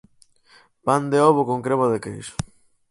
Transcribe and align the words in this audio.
Pan 0.85 1.01
de 1.11 1.17
ovo 1.29 1.41
con 1.49 1.59
crema 1.65 1.87
de 1.93 1.99
queixo. 2.05 2.33